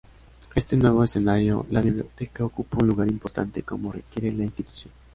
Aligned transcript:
En 0.45 0.51
este 0.55 0.75
nuevo 0.77 1.03
escenario, 1.03 1.67
la 1.69 1.79
biblioteca 1.79 2.43
ocupa 2.43 2.79
un 2.81 2.87
lugar 2.87 3.07
importante 3.07 3.61
como 3.61 3.91
requiere 3.91 4.31
la 4.35 4.45
institución. 4.45 4.91